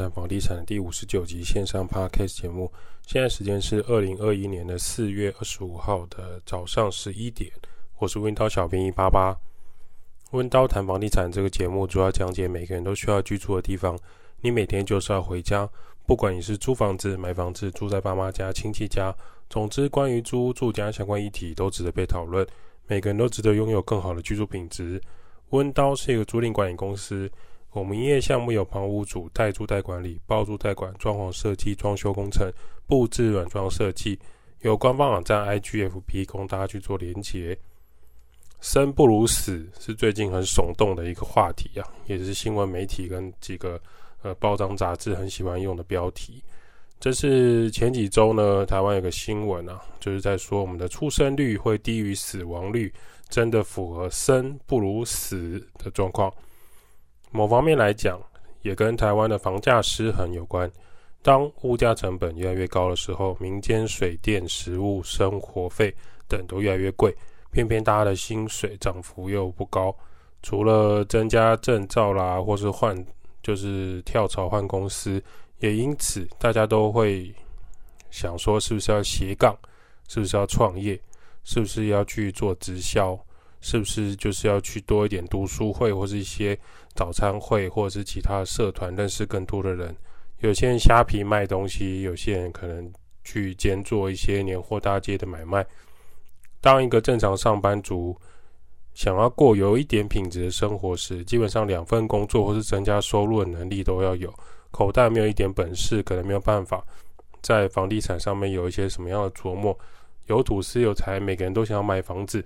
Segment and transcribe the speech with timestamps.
[0.02, 2.72] 《谈房地产》的第五十九集线上 Podcast 节目。
[3.06, 7.52] 现在时间是二零二一年的四月二十五号的早上十一点。
[7.98, 9.36] 我是温叨小编一八八。
[10.30, 13.98] 温刀谈房地产这个节目主要讲解每个人都需要居住的地方。
[14.40, 15.68] 你每天就是要回家，
[16.06, 19.14] 不管你是租房子、买房子、住在爸妈家、亲戚家，
[19.50, 22.46] 总之关于租屋住家相关议题都值得被讨论。
[22.86, 24.98] 每个人都值得拥有更好的居住品质。
[25.50, 27.30] 温刀是一个租赁管理公司。
[27.72, 32.52] 我们营业项目有房屋主代租代管理、包租代管、装潢设计、装修工程、
[32.86, 34.18] 布置软装设计，
[34.62, 37.56] 有官方网站 IGFB 供大家去做连结。
[38.60, 43.80] 生不如死是最近很耸动的一个话题啊，也是新闻媒体跟几个
[44.22, 46.42] 呃报章杂志很喜欢用的标题。
[46.98, 52.92] 这是前几周呢，台湾有个新闻啊，就是在说我们的出生率会低于死亡率，
[53.30, 56.30] 真的符合生不如死的状况。
[57.30, 58.20] 某方面来讲，
[58.62, 60.70] 也跟台湾的房价失衡有关。
[61.22, 65.94] 当物价成本越来越高的时候，民间水电、食物、生活费
[66.26, 67.14] 等都越来越贵，
[67.50, 69.94] 偏偏大家的薪水涨幅又不高。
[70.42, 72.96] 除了增加证照啦，或是换，
[73.42, 75.22] 就是跳槽换公司，
[75.58, 77.32] 也因此大家都会
[78.10, 79.56] 想说，是不是要斜杠？
[80.08, 80.98] 是不是要创业？
[81.44, 83.18] 是不是要去做直销？
[83.60, 86.58] 是不是就是要去多一点读书会，或是一些
[86.94, 89.94] 早餐会，或者是其他社团，认识更多的人？
[90.38, 92.90] 有些人虾皮卖东西，有些人可能
[93.22, 95.66] 去兼做一些年货大街的买卖。
[96.62, 98.16] 当一个正常上班族
[98.94, 104.32] 想要过有一点品质的生活时，基本上两份工作或是增加收入的能力都要有。
[104.70, 106.82] 口袋没有一点本事，可能没有办法
[107.42, 109.78] 在房地产上面有一些什么样的琢磨。
[110.26, 112.44] 有土司有财，每个人都想要买房子。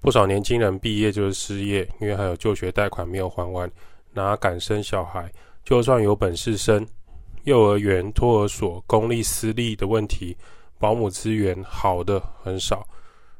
[0.00, 3.70] 不少年轻人毕业就是失业，因为还有就学贷款没有还完，
[4.12, 5.30] 哪敢生小孩？
[5.64, 6.86] 就算有本事生，
[7.44, 10.36] 幼儿园、托儿所、公立私立的问题，
[10.78, 12.86] 保姆资源好的很少，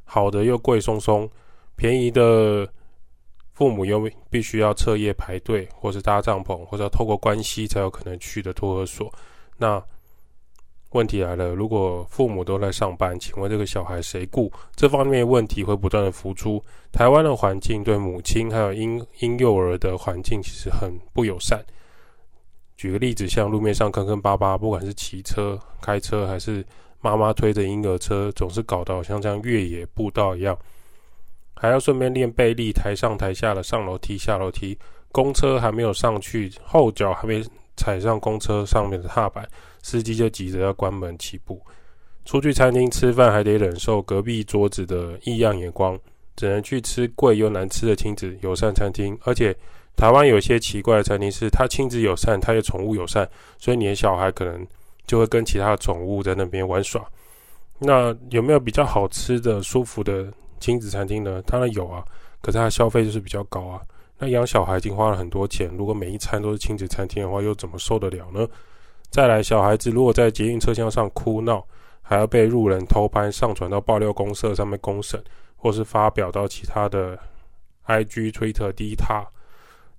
[0.05, 1.29] 好的又贵松松，
[1.77, 2.69] 便宜的
[3.53, 9.13] 父母又必须要彻夜排队，或是搭帐篷，或者透过关系才有可能去的托儿所，
[9.57, 9.83] 那。
[10.91, 14.51] 问题来了，如果父母都在上班，请问这个小孩谁顾？
[14.75, 16.65] 这方面问题会不断的浮出。
[16.91, 21.63] 台湾的环境对母亲还有婴婴幼儿的环境其实很不友善。
[22.77, 26.65] 举个例子，像路面上坑坑巴巴，不管是骑车、开车，还是
[27.01, 30.57] 妈妈推着婴儿车，总是搞得好像这样越野步道一样，
[31.55, 34.79] 还要顺便练背力，台上台下的上楼梯、下楼梯，
[35.13, 37.43] 公车还没有上去，后脚还没
[37.79, 39.49] 踩上公车上面的踏板。
[39.81, 41.59] 司机就急着要关门起步，
[42.27, 45.99] 出去餐厅吃饭还得忍受隔壁桌子的异样眼光，
[46.37, 49.17] 只能去吃贵又难吃的亲子友善餐厅。
[49.23, 49.57] 而且
[49.97, 54.67] 台湾有些奇怪的餐厅是，它亲子友善，它有宠物友善，所以你的小孩可能
[55.07, 57.03] 就会跟其他的宠物在那边玩耍。
[57.79, 61.41] 那有没有比较好吃的、舒服的亲子餐厅呢？
[61.47, 62.05] 当然有啊，
[62.43, 63.81] 可是它的消费就是比较高啊。
[64.19, 68.47] 那养小孩已经花了很多钱，如果每一餐都是亲子餐厅的话，又怎么受得了呢？
[69.11, 71.65] 再来，小孩子如果在捷运车厢上哭闹，
[72.03, 75.23] 还要被路人偷拍上传到爆料公社上面公审，
[75.57, 77.19] 或是发表到其他的
[77.87, 79.27] IG、Twitter、D 卡、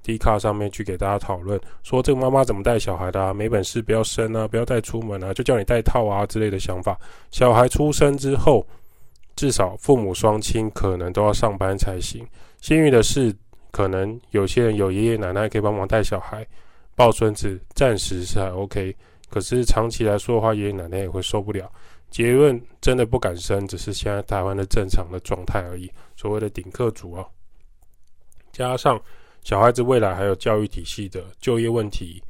[0.04, 3.34] D 卡上面去给大家讨论，说这个妈妈怎么带小孩的啊？
[3.34, 7.00] 没本事不要生啊，不要带出门啊，就叫你带套啊之类的想法。
[7.32, 8.66] 小孩出生之后，
[9.36, 12.28] 至少父母双亲可能都要上班才行。
[12.62, 13.34] 幸运的是，
[13.72, 16.46] 可能有些人有爷爷奶奶可以帮忙带小孩。
[16.96, 18.94] 抱孙子暂时是还 OK，
[19.30, 21.72] 可是长期来说的话，爷爷奶奶也会受不了。
[22.10, 25.90] 结论真的不敢生，只是现在台湾的正常的状态而已。
[26.18, 27.26] 所谓的顶客族啊，
[28.52, 29.00] 加上
[29.44, 32.22] 小孩子未来还有教育体系的就业问题，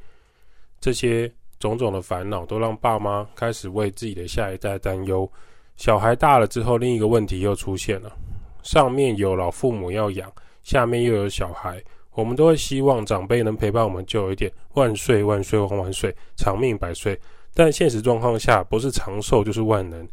[0.80, 5.28] 这些种种的烦恼，都让爸妈开始为自己的下一代担忧。
[5.76, 8.16] 小孩大了之后，另一个问题又出现了：
[8.62, 10.30] 上面有老父母要养，
[10.62, 11.82] 下面又有小孩。
[12.12, 17.18] 我们都会希望长辈能陪伴我们久一点，万岁万岁万万岁，长命百岁。
[17.54, 20.06] 但现实状况下，不是长寿就是万能，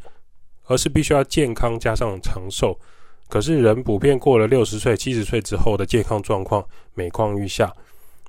[0.65, 2.79] 而是必须要健康加上长寿。
[3.27, 6.63] 可是人普遍过了六十岁、七十岁之后的健康状况
[6.93, 7.73] 每况愈下，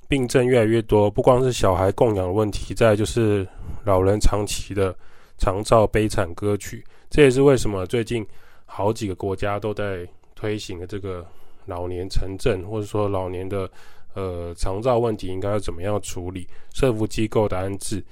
[0.08, 1.10] 病症越来越多。
[1.10, 3.46] 不光是小孩供养的问题，再就是
[3.84, 4.96] 老人长期的
[5.36, 6.82] 长照悲惨歌曲。
[7.10, 8.26] 这也是为什么最近
[8.64, 11.24] 好几个国家都在推行的这个。
[11.68, 13.70] 老年城镇，或者说老年的
[14.14, 16.48] 呃长照问题，应该要怎么样处理？
[16.74, 18.02] 社福机构的安置，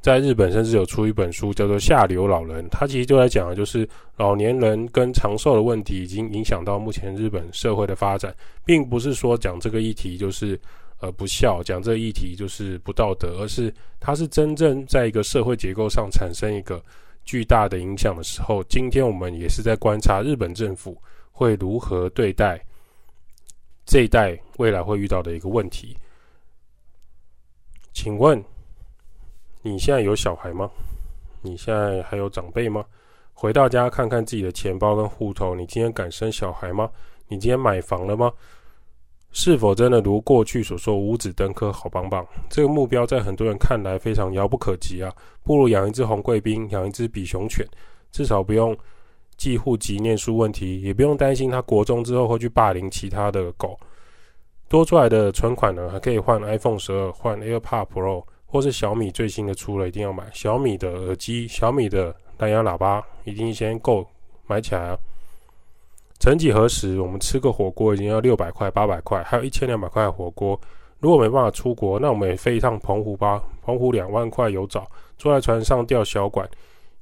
[0.00, 8.32] 在日本甚至有出一本书叫做《下流老人》，它其实就在讲的就是老年人跟长寿的问题，已经影响到目前日本社会的发展，
[8.64, 10.58] 并不是说讲这个议题就是
[11.00, 16.80] 呃不孝，讲这个议题就是不道德，而是它是真正在一个社会结构上产生一个
[17.24, 18.62] 巨大的影响的时候。
[18.68, 20.96] 今天我们也是在观察日本政府
[21.32, 22.64] 会如何对待
[23.88, 25.96] 这一代未来会遇到的一个问题。
[27.94, 28.44] 请问
[29.62, 30.70] 你现在有小孩吗？
[31.40, 32.84] 你现在还有长辈吗？
[33.32, 36.90] 回到家看看自己的钱包跟户头，你今天敢生小孩吗？
[37.28, 38.30] 你今天买房了吗？
[39.32, 42.26] 是否真的如过去所说五子登科好棒棒？
[42.50, 45.10] 这个目标在很多人看来非常遥不可及啊！
[45.42, 47.66] 不如养一只红贵宾，养一只比熊犬，
[48.12, 48.76] 至少不用
[49.38, 53.78] 记户籍、念书问题，也不用担心他国中之后会去霸凌其他的狗。
[54.68, 62.14] 多出来的存款呢，还可以换 iPhone 十二、换 AirPod Pro，或是小米最新的出了一定要买小米的耳机、小米的。
[62.40, 64.06] 蓝牙喇叭一定先购
[64.46, 64.98] 买起来啊！
[66.20, 70.56] 曾几何时，我们吃个火锅已经要六百块、八百块，还有一千两百块的火锅。
[71.00, 73.42] 如果没办法出国，那我们也飞一趟澎湖吧。
[73.64, 76.48] 澎湖两万块有找，坐在船上钓小管，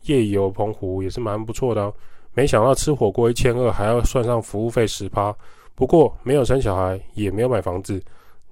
[0.04, 1.92] 夜游澎湖也是蛮不错的哦。
[2.36, 5.34] 没想到吃火锅一千二，还要算上服务费十趴。
[5.74, 8.00] 不过没有生小孩，也没有买房子，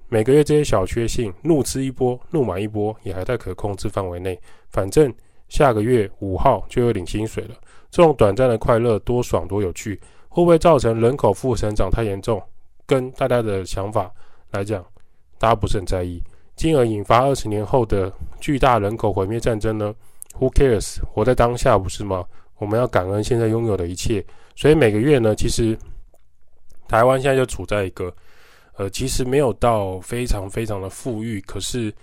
[0.09, 4.37] 每个月这些小确幸，怒吃一波，怒买一波，也还在可控制范围内。
[4.69, 5.13] 反正。
[5.47, 7.53] 下个月五号就会领薪水了，
[7.91, 9.95] 这种短暂的快乐多爽多有趣，
[10.27, 12.41] 会不会造成人口负成长太严重？
[12.87, 14.11] 跟大家的想法
[14.49, 14.83] 来讲，
[15.37, 16.19] 大家不是很在意，
[16.55, 19.93] 进而引发二十年后的巨大人口毁灭战争呢
[20.39, 20.97] ？Who cares？
[21.13, 22.25] 活在当下不是吗？
[22.57, 24.23] 我们要感恩现在拥有的一切。
[24.55, 25.77] 所以每个月呢，其实
[26.87, 28.13] 台湾现在就处在一个，
[28.77, 31.93] 呃，其实没有到非常非常的富裕，可是。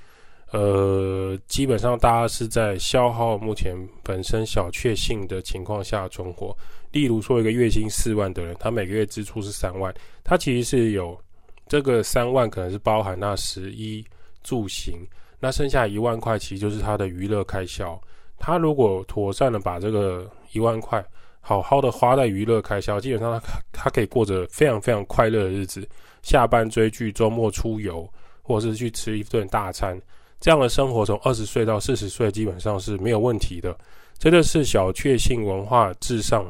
[0.55, 6.55] 呃，基本上大家是在消耗目前本身小确幸的情况下存活。
[6.91, 9.91] 例如说，一个月薪四万的人，他每个月支出是三万，
[10.23, 11.19] 他其实是有
[11.67, 14.05] 这个三万可能是包含那十一
[14.43, 14.99] 住行，
[15.41, 17.99] 那剩下一万块其实就是他的娱乐开销。
[18.45, 21.03] 他如果妥善的把这个一万块
[21.41, 25.89] 好好的花在娱乐开销，基本上他他可以过着非常非常快乐的日子。
[26.23, 28.05] 下班追剧，周末出游，
[28.43, 29.97] 或者是去吃一顿大餐。
[30.41, 33.77] 这样的生活从二十岁到四十岁基本上是没有问题的，
[34.19, 36.45] 这就是小确幸文化至上。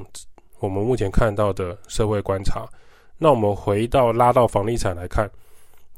[0.61, 2.67] 我们目前看到的社会观察。
[3.19, 5.31] 那我们回到拉到房地产来看，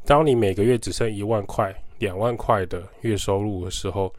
[0.04, 4.12] 当你每个月只剩一万块、两万块的月收入的时候，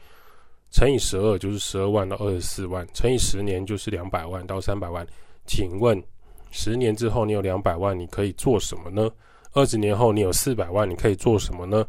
[0.71, 5.05] 乘以十二就是十二万到二十四万，乘以十年就是两百万到三百万。
[5.45, 6.01] 请问，
[6.51, 9.09] 十年之后你有两百万，你可以做什么呢？
[9.53, 11.85] 二十年后你有四百万，你可以做什么呢？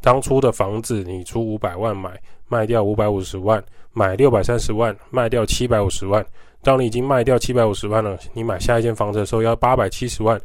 [0.00, 2.18] 当初的房子，你出五百万买，
[2.48, 3.62] 卖掉五百五十万，
[3.92, 6.24] 买六百三十万，卖掉七百五十万。
[6.62, 10.40] 当你已经卖掉七百五十万了，你买下一间房子的时候要八百七十万，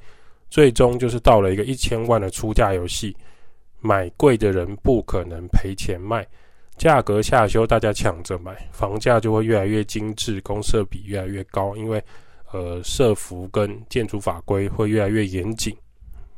[0.49, 3.15] 最终就是到了一个一千万的出价游戏。
[3.79, 6.27] 买贵的人不可能赔钱卖，
[6.77, 12.03] 价格下修，大家抢着买，房价就会越来越精致，公设比越来越高，因为
[12.51, 15.75] 呃，社福跟建筑法规会越来越严谨。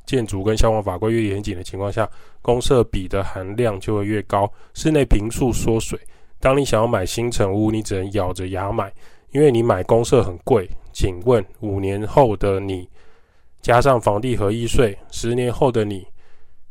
[0.06, 2.10] 建筑跟消防法规越严谨的情况下，
[2.42, 6.00] 公设比的含量就会越高，室内坪数缩水。
[6.39, 8.94] 当你想要买新城屋，你只能咬着牙买，
[9.32, 10.70] 因为你买公设很贵。
[10.94, 12.88] 请问五年后的你，
[13.62, 16.08] 加上房地合一税，十年后的你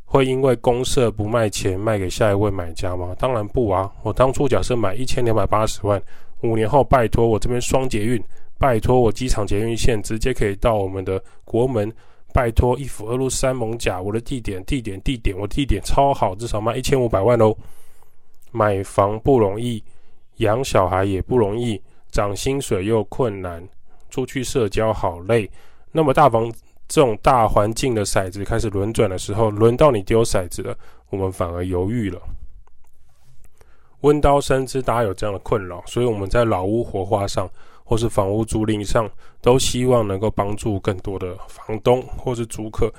[0.09, 3.13] 会因为公社不卖钱卖给下一位买家吗？
[3.19, 3.91] 当然不啊！
[4.03, 6.01] 我当初假设买一千两百八十万，
[6.43, 8.23] 五年后拜托我这边双捷运，
[8.57, 11.93] 拜托我机场捷运线直接可以到我们的国门。
[12.33, 17.53] 拜托，一府二路三艋舺，我的地点地点地点，我地点超好，至少卖一千五百万哦。
[18.51, 19.83] 买房不容易，
[20.37, 23.61] 养小孩也不容易，涨薪水又困难，
[24.09, 25.49] 出去社交好累。
[25.91, 26.51] 那么大房
[26.87, 30.77] 这种大环境的骰子开始轮转的时候，轮到你丢骰子了，
[31.09, 32.21] 我们反而犹豫了。
[34.01, 37.49] 温刀深知大家有这样的困扰，所以我们在老屋活化上。
[37.89, 42.93] 或是房屋租赁上，都希望能够帮助更多的房东或是租客，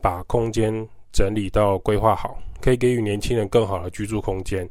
[0.00, 4.70] 把空间整理到规划好，可以给予年轻人更好的居住空间。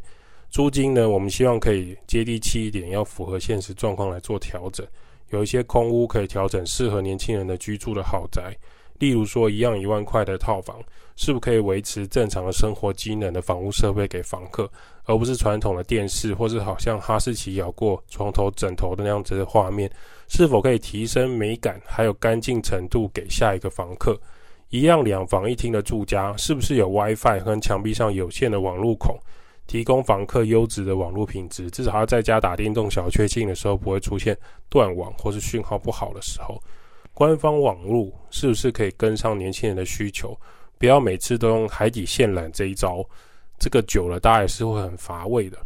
[0.49, 4.87] 租金呢，我们希望可以接地气一点，要符合现实状况来做调整。
[5.29, 8.55] 有一些空屋可以调整适合年轻人的居住的豪宅。
[9.00, 10.77] 例如说，一样一万块的套房，
[11.15, 14.69] 是不可以维持正常的生活机能的房屋设备给房客，
[15.05, 19.89] 而不是传统的电视，或是好像哈士奇咬过床头枕头的那样子的画面？
[20.27, 24.19] 是否可以提升美感还有干净程度给下一个房客？
[24.67, 29.17] 一样两房一厅的住家，是不是有 WiFi 和墙壁上有线的网路孔，
[29.69, 31.69] 提供房客优质的网络品质？
[31.69, 34.35] 至少他在家打电动小确幸的时候，不会出现
[34.67, 36.59] 断网或是讯号不好的时候。
[37.13, 40.35] 官方网络是不是可以跟上年轻人的需求？
[40.79, 43.05] 不要每次都用海底线缆这一招，
[43.59, 45.57] 这个久了大家也是会很乏味的。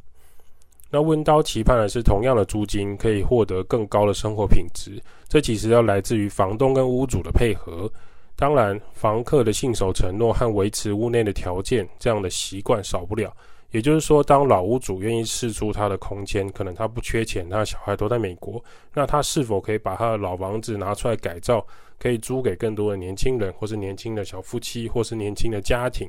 [0.89, 7.89] 那温刀期盼的是同样的租金可以获得更高的生活品质，这其实要来自于房东跟屋主的配合。
[8.35, 13.33] 当然，房客的信守承诺和维持屋内的条件，这样的习惯少不了。
[13.73, 18.63] 也就是说，当老屋主愿意释出他的空间，可能他不缺钱，他的小孩都在美国，
[18.93, 21.65] 那他是否可以把他的老房子拿出来改造，
[21.97, 26.07] 可以租给更多的年轻人，或是年轻的小夫妻，或是年轻的家庭，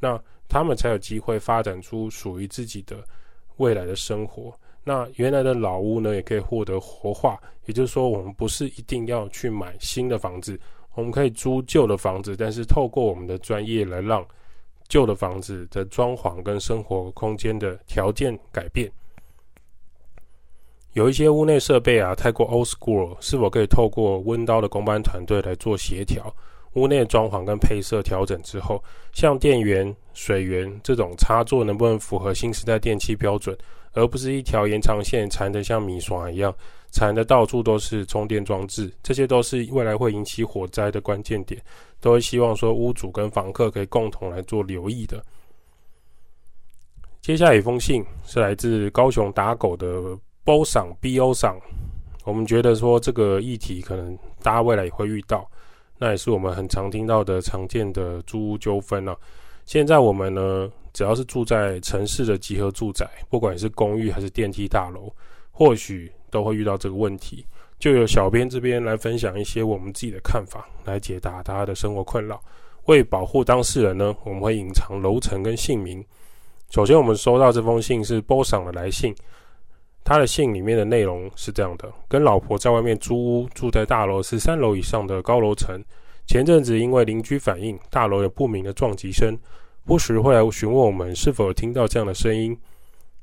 [0.00, 2.96] 那他们才有机会发展出属于自己的
[3.58, 4.50] 未来的生活。
[4.82, 7.38] 那原来的老屋呢，也可以获得活化。
[7.66, 10.58] 也就是说，我们不是一定要去买新的房子。
[10.94, 14.26] 我们可以租旧的房子，但是透过我们的专业来让
[14.92, 18.92] 旧的房子的装潢跟生活空间的条件改变。
[20.92, 26.30] 有一些屋内设备啊太过 old school，是否可以透过温刀的工班团队来做协调？
[26.74, 28.84] 屋内装潢跟配色调整之后，
[29.14, 33.56] 像电源、水源这种插座能不能符合新时代电器标准，
[33.94, 36.54] 而不是一条延长线缠得像米刷一样？
[36.92, 41.60] 缠的到处都是充电装置，这些都是未来会引起火灾的关键点，
[42.00, 45.24] 都会希望说屋主跟房客可以共同来做留意的。
[47.22, 51.58] 接下来一封信是来自高雄打狗的 BO 桑 BO 桑，
[52.24, 55.50] 我们觉得说这个议题可能大家未来也会遇到，
[55.98, 59.16] 那也是我们很常听到的常见的租屋纠纷啊。
[59.64, 65.10] 现在我们呢，只要是住在城市的集合住宅，不管是公寓还是电梯大楼，
[65.50, 66.12] 或许。
[66.32, 67.46] 都会遇到这个问题，
[67.78, 72.42] 就由小编这边来分享一些我们自己的看法，来解答大家的生活困扰。
[72.86, 76.04] 为保护当事人呢，我们会隐藏楼层跟姓名。
[76.70, 79.14] 首先，我们收到这封信是波桑的来信，
[80.02, 85.80] 他的信里面的内容是这样的：跟老婆在外面租屋，住在大楼十三楼以上的高楼层。
[86.26, 89.38] 前阵子因为邻居反映大楼有不明的撞击声，
[89.84, 92.56] 不时会来询问我们是否听到这样的声音。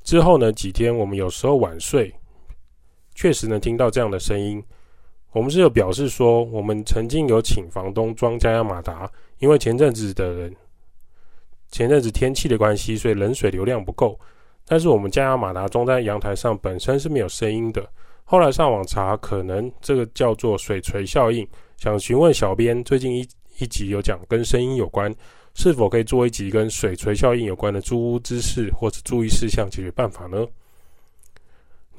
[0.03, 2.13] 之后呢，几天我们有时候晚睡。
[3.19, 4.63] 确实能听到这样的声音。
[5.33, 10.55] 我们是有表示说，我们曾经有请房东装加压马达，因为前阵子的人，
[11.69, 14.17] 前阵子天气的关系，所以冷水流量不够。
[14.65, 17.85] 但是我们加压马达装在阳台上，本身是没有声音的。
[18.23, 21.45] 后来上网查，可能这个叫做水锤效应。
[21.75, 25.13] 想询问小编，最近一一集有讲跟声音有关，
[25.55, 30.47] 是否可以做一集跟水锤效应有关的租屋知识或者注意事项解决办法呢？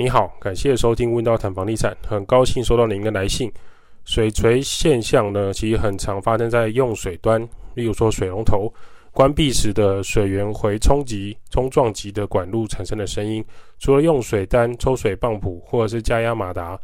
[0.00, 3.52] 你好，感谢收听温道谈房地产，很高兴收到您的来信。
[4.06, 7.38] 水锤现象呢，其实很常发生在用水端，
[7.74, 8.72] 例如说水龙头
[9.12, 13.44] 关闭时的水源回冲击、冲撞击的管路产生的声音。
[13.78, 16.80] 除了用水单、抽水泵浦或者是加压马达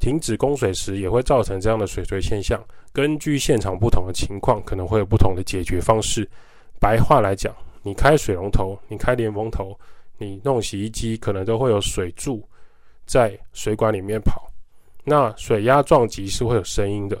[0.00, 2.58] 停止供水时，也会造成这样的水锤现象。
[2.94, 6.26] 根据现场不同的情况，可能会有不同的解决方式。
[6.80, 9.78] 白话来讲，你开水龙头，你开连风头，
[10.16, 12.42] 你弄洗衣机，可能都会有水柱。
[13.06, 14.50] 在水管里面跑，
[15.04, 17.20] 那水压撞击是会有声音的。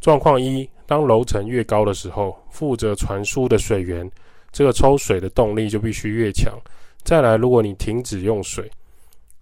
[0.00, 4.08] 状况一，当楼层越高的时候，负责传输的水源，
[4.52, 6.56] 这个抽水的动力就必须越强。
[7.02, 8.70] 再来，如果你停止用水，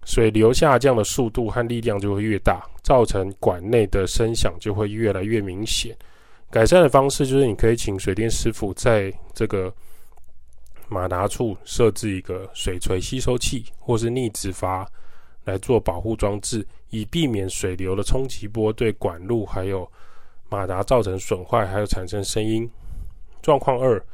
[0.03, 5.95] 水流下降的速度和力量就会越大，造成管内的声响就会越来越明显。
[6.49, 9.71] 改善的方式就是，你可以请水电师傅在这个
[10.87, 14.89] 马达处设置一个水锤吸收器，或是逆止阀。
[15.47, 19.89] 来做保护装置，以避免水流的冲击波对管路还有
[20.49, 22.69] 马达造成损坏，还有产生声音。
[23.41, 24.05] 状况二，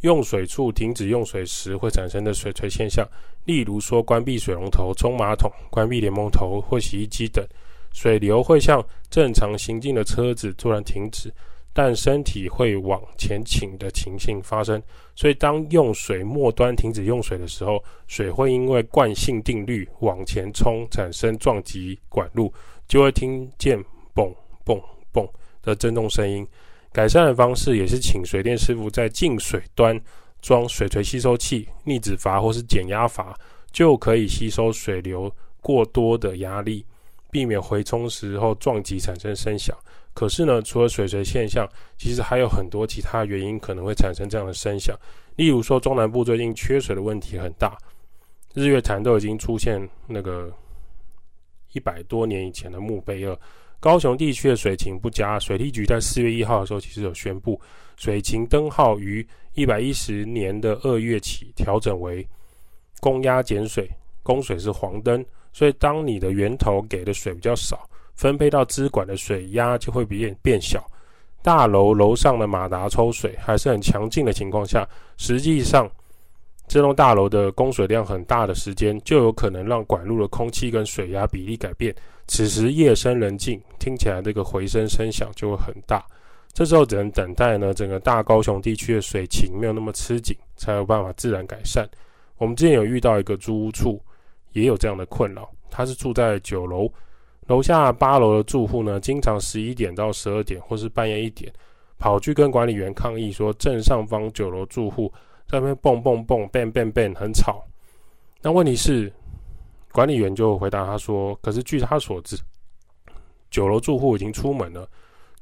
[0.00, 3.06] 用水处停止用水时会产生的水锤现象，
[3.44, 7.46] 例如说关闭水龙头、冲马桶、关闭莲蓬头或洗衣机等，
[7.92, 11.32] 水流会像正常行进的车子突然停止。
[11.72, 14.82] 但身体会往前倾的情形发生，
[15.14, 22.52] 所以当用水末端停止用水的时候，水会因为惯性定律往前冲，产生撞击管路，
[22.88, 23.78] 就会听见
[24.14, 24.34] 嘣
[24.64, 25.28] 嘣嘣
[25.62, 26.46] 的震动声音。
[26.92, 29.98] 改善的方式也是请水电师傅在进水端
[30.42, 33.38] 装水锤吸收器、逆止阀或是减压阀，
[33.70, 36.84] 就可以吸收水流过多的压力，
[37.30, 39.76] 避免回冲时候撞击产生声响。
[40.12, 44.96] 可是呢，除了水锤现象，其实还有很多其他原因可能会产生这样的声响。
[45.36, 47.78] 例如说，中南部最近缺水的问题很大，
[48.52, 50.52] 日月潭都已经出现那个
[51.72, 53.38] 一百多年以前的墓碑了。
[53.78, 57.58] 高雄地区的水情不佳，水利局在四月一号的时候其实有宣布，
[57.96, 62.28] 水情灯号于一百一十年的二月起调整为
[63.00, 63.88] 供压减水，
[64.22, 67.86] 供水是黄灯，所以当你的源头给的水比较少。
[68.16, 70.86] 分配到支管的水压就会变变小，
[71.42, 75.90] 大楼楼上的马达抽水还是很强劲的情况下，实际上
[76.68, 81.94] 这栋大楼的供水量很大的时间，就有可能让管路的空气跟水压比例改变。
[82.26, 86.04] 此时夜深人静，听起来这个回声声响就会很大。
[86.52, 91.88] 这时候只能等待呢，整个大高雄地区的水情没有那么吃紧，才有办法自然改善。
[92.36, 93.98] 我们之前有遇到一个租屋处，
[94.52, 96.90] 也有这样的困扰，他是住在九楼。
[97.46, 101.52] 楼下八楼的住户呢，经常十一点到十二点，或是半夜一点，
[101.98, 105.12] 跑去跟管理员抗议说，正上方九楼住户
[105.48, 107.64] 在那边蹦蹦蹦，ban ban ban，很吵。
[108.40, 109.12] 那问题是，
[109.90, 112.38] 管理员就回答他说：“可是据他所知，
[113.50, 114.88] 九楼住户已经出门了。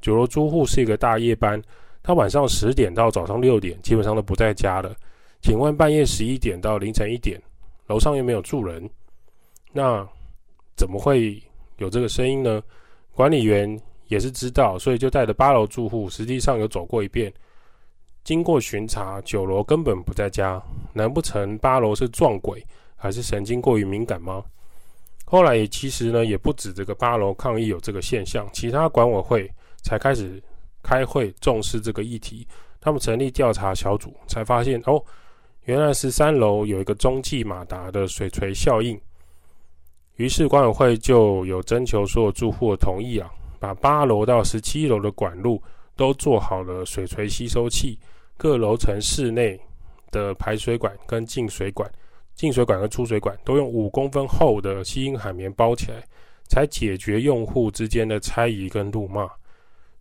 [0.01, 1.61] 九楼住户是一个大夜班，
[2.01, 4.95] 他晚上十点到早上六点，基本上都不在家了。
[5.41, 7.39] 请问半夜十一点到凌晨一点，
[7.85, 8.89] 楼上又没有住人，
[9.71, 10.07] 那
[10.75, 11.41] 怎么会？”
[11.79, 12.61] 有这个声音呢，
[13.13, 17.33] 管理员也是知道，所以就带着八楼住户，实际上有走过一遍。
[18.25, 20.61] 经过巡查，九楼根本不在家，
[20.91, 22.61] 难不成八楼是撞鬼，
[22.97, 24.43] 还是神经过于敏感吗？
[25.23, 29.49] 后来也其实呢，也不止这个八楼抗议有这个现象，其他管委会
[29.81, 30.43] 才开始
[30.83, 32.45] 开会重视这个议题。
[32.81, 35.01] 他们成立调查小组，才发现哦，
[35.63, 38.99] 原来十三楼有一个中继马达的水锤效应。
[40.19, 45.63] 于是管委会就有征求所有住户的同意啊，把八楼到十七楼的管路
[45.95, 47.97] 都做好了水锤吸收器，
[48.35, 49.57] 各楼层室内
[50.11, 51.89] 的排水管跟进水管、
[52.35, 56.03] 进水管跟出水管都用五公分厚的吸音海绵包起来，
[56.49, 59.25] 才解决用户之间的猜疑跟怒骂。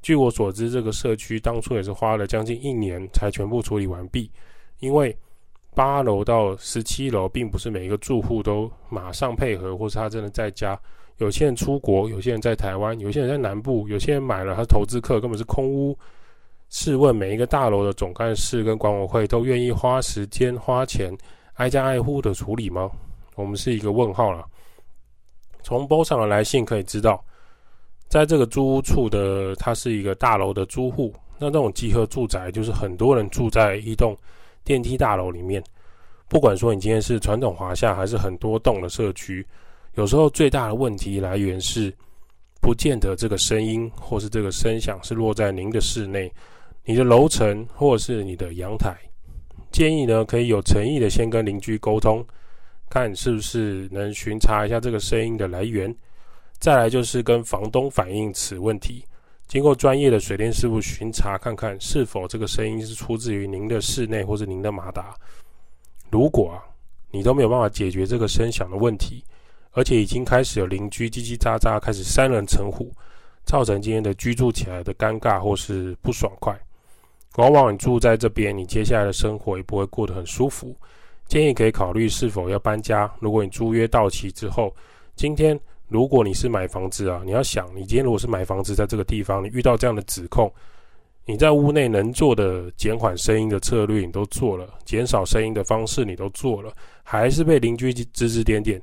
[0.03, 4.29] 据我所知，这个社区当初也是花了将近一年才全部处理完毕，
[4.81, 5.17] 因为。
[5.75, 10.79] 八楼到十七楼，并不是每一个住户都马上配合，或是他真的在家。
[11.19, 15.97] 有些人出国，有些人在台湾，有些人在南部，有些人买了他投资客，根本是空屋。
[16.71, 21.17] 试问每一个大楼的总干事跟管委会都愿意花时间花钱
[21.55, 22.91] 挨家挨户的处理吗？
[23.37, 24.45] 我们是一个问号了。
[25.63, 27.25] 从 BOSS 上的来信可以知道，
[28.09, 31.15] 在这个租屋处的，他是一个大楼的租户。
[31.39, 34.17] 那这种集合住宅，就是很多人住在一栋。
[34.69, 35.65] 电梯大楼里面，
[36.29, 39.43] 不管说你今天是传统华夏还是很多栋的社区，
[39.95, 41.91] 有时候最大的问题来源是，
[42.61, 46.31] 不见得这个声音或是这个声响是落在您的室内，
[46.85, 48.95] 你的楼层或是你的阳台。
[49.73, 52.23] 建议呢，可以有诚意的先跟邻居沟通，
[52.91, 55.95] 看是不是能巡查一下这个声音的来源。
[56.59, 59.03] 再来就是跟房东反映此问题。
[59.49, 65.17] 经过专业的水电师傅巡查，看看是否这个声音是出自于您的室内或是您的马达。
[66.11, 66.61] 如果啊，
[67.11, 69.25] 你都没有办法解决这个声响的问题，
[69.73, 72.93] 而且已经开始有邻居叽叽喳喳，开始三人成虎，
[73.47, 76.55] 造成今天的居住起来的尴尬或是不爽快。
[77.37, 80.77] 往往你住在这边，你接下来的生活也不会过得很舒服。
[81.27, 83.11] 建议可以考虑是否要搬家。
[83.19, 84.77] 如果你租约到期之后，
[85.17, 85.59] 今天。
[85.89, 90.53] 如果你是买房子啊，你要想，你今天如果是买房子，在这个地方，你遇到这样的指控，
[91.25, 96.71] 你在屋内能做的减缓声音的策略你都做了，减少声音的方式你都做了，
[97.03, 98.81] 还是被邻居指指点点，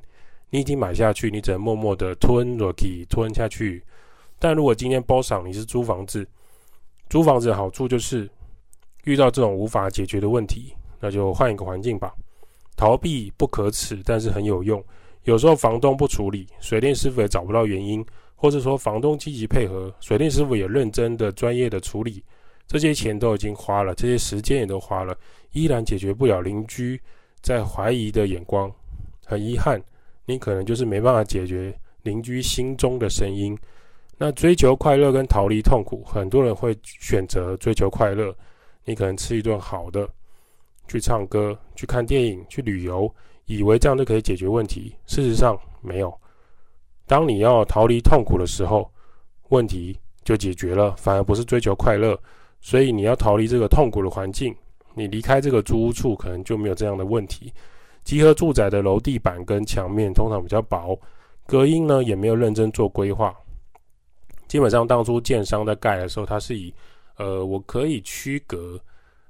[0.50, 3.82] 你已经买下去，你只能默默的吞下去，吞下去。
[4.38, 6.26] 但如果今天包场你是租房子，
[7.08, 8.28] 租房子的好处就是
[9.04, 12.12] 遇到这种无法解决的问题，那就换一个环境吧。
[12.76, 14.84] 逃避不可耻，但是很有用。
[15.26, 18.04] 有时候房东不处理，水电师傅也找不到原因，
[18.36, 22.22] 或者说房东积极配合，水电师傅也认真的、专业的处理，
[22.68, 25.18] 这些钱都已经花了，这些时间也都花了，
[25.50, 27.00] 依然解决不了邻居
[27.40, 28.72] 在怀疑的眼光。
[29.24, 29.82] 很遗憾，
[30.26, 33.58] 你可能就是没办法解决邻居心中的声音。
[34.16, 38.32] 那追求快乐跟逃离痛苦，很多人会选择追求快乐。
[38.84, 40.08] 你可能吃一顿好的，
[40.86, 43.12] 去唱歌，去看电影，去旅游。
[43.46, 46.12] 以为这样就可以解决问题，事实上没有。
[47.06, 48.90] 当你要逃离痛苦的时候，
[49.50, 52.18] 问题就解决了，反而不是追求快乐。
[52.60, 54.52] 所以你要逃离这个痛苦的环境，
[54.94, 57.52] 你离开这个租屋处，可能就没有这样的问题。
[58.02, 60.98] 集合住宅的楼地板跟墙面通常比较薄，
[61.46, 63.32] 隔音呢也没有认真做规划。
[64.48, 66.74] 基本上当初建商在盖的时候，它是以
[67.16, 68.80] 呃，我可以区隔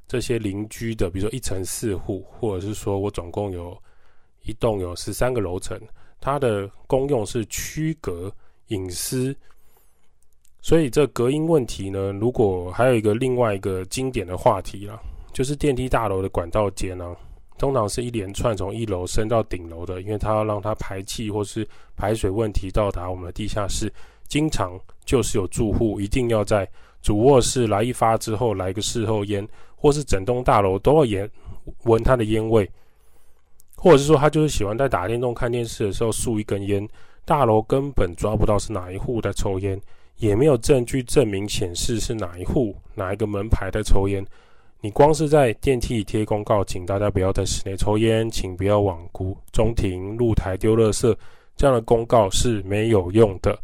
[0.08, 3.76] 这些邻居的，比如说一层四户，或者是说我总共有。
[4.46, 5.78] 一栋有十三个楼层，
[6.20, 8.32] 它的功用是区隔
[8.68, 9.36] 隐私，
[10.62, 14.98] 所以这隔音问题呢，如果还有一个另外一个经典的话题啦，
[15.32, 17.14] 就是电梯大楼的管道间呢，
[17.58, 23.92] 通常是一连串从一楼升到顶楼的，因为它要让它排气或是排水问题到达我们的地下室，
[24.28, 26.68] 经常就是有住户一定要在
[27.02, 31.30] 主卧室来一发之后来个事后烟，或是整栋大楼都要烟
[31.84, 32.68] 闻它的烟味，
[33.76, 36.88] 或者是说他就是喜欢在打电动、看电视的时候竖一根烟，
[37.24, 39.80] 大楼根本抓不到是哪一户在抽烟，
[40.16, 44.24] 也没有证据证明显示是哪一户哪一个门牌在抽烟。
[44.80, 51.14] 你光是在电梯里贴公告，请大家不要在室内抽烟，请不要往谷中庭露台丢垃圾，
[51.56, 53.58] 这样的公告是没有用的。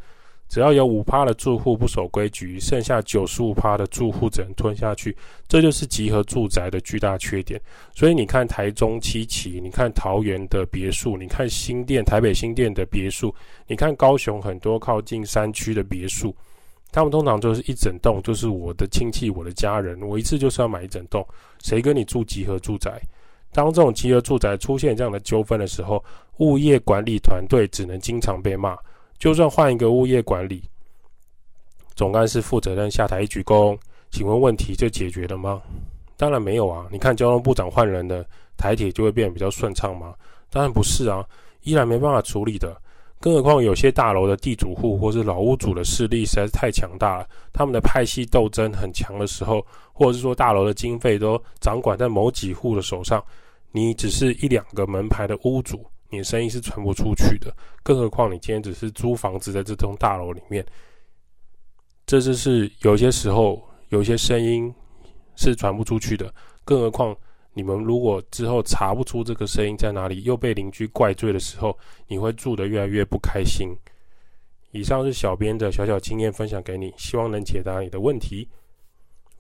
[0.53, 5.17] 只要有五趴的住户不守规矩，剩下九十五趴的住户只能吞下去，
[5.49, 7.59] 这就是集合住宅的巨大缺点。
[7.95, 13.35] 所以你看台中七期，你看桃园的别墅，你看新店、台北新店的别墅，
[13.67, 16.37] 你看高雄很多靠近山区的别墅。
[16.91, 21.27] 他们通常就是一整栋，就是我的亲戚、我的家人，我一次就是要买一整栋。
[21.63, 23.01] 谁跟你住集合住宅？
[23.55, 26.05] 当这种集合住宅出现这样的纠纷的时候，
[26.41, 28.77] 物业管理团队只能经常被骂。
[29.23, 30.61] 就算换一个物业管理
[31.95, 33.79] 总干事负责人下台一鞠躬，
[34.11, 35.63] 请问问题就解决了吗？
[36.17, 36.89] 当然没有啊！
[36.91, 40.13] 你看交通部长换人了，台铁就会变得比较顺畅吗？
[40.51, 41.25] 当然不是啊，
[41.61, 42.77] 依然没办法处理的。
[43.21, 53.25] 更何况，有些大楼的地主户或是老屋主的势力实在是太强大了，他们的派系斗争很强的时候，或者是说大楼的经费都掌管在某几户的手上，
[53.71, 57.53] 你只是一两个门牌的屋主，你的生意是传不出去的。
[57.83, 60.65] 更何况，你今天只是租房子在这栋大楼里面，
[62.07, 64.73] 这就是有些时候有些声音
[65.35, 66.33] 是传不出去的。
[66.65, 67.17] 更何况。
[67.55, 73.77] 你们如果之后查不出这个声音在哪里，又被邻居怪罪的时候，你会住得越来越不开心。
[74.71, 78.49] 以上是小编的小小经验分享给你，希望能解答你的问题。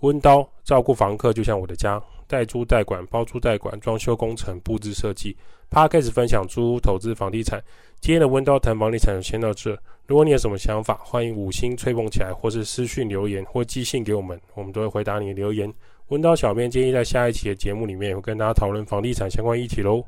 [0.03, 5.37] 温刀照顾房客就像我的家，代租代管、包租代管、装修工程、布置设计。
[5.71, 7.63] Podcast 分享租屋投资房地产。
[8.01, 9.79] 今天的温刀谈房地产就先到这。
[10.07, 15.73] 如果你有什么想法，欢迎五星吹捧起来，或是私讯留言，或寄信给我们，我们都会回答你的留言。
[16.09, 20.05] 温刀小编建议在下一期的节目里面，会跟大家讨论房地产相关议题喽。